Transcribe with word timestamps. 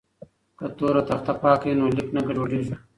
که 0.57 0.65
تور 0.77 0.95
تخته 1.09 1.33
پاکه 1.41 1.65
وي 1.69 1.73
نو 1.79 1.85
لیک 1.95 2.09
نه 2.15 2.21
ګډوډیږي. 2.27 2.75